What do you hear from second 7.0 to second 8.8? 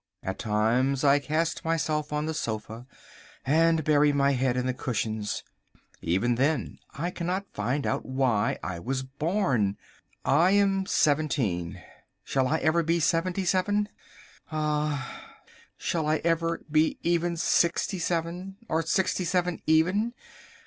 cannot find out why I